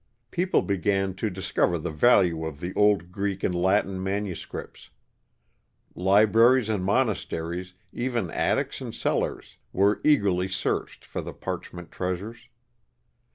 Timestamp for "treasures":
11.91-12.49